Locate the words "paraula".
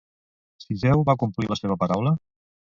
1.85-2.17